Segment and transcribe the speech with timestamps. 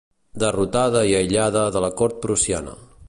[0.43, 2.75] Derrotada i aïllada de la cort prussiana.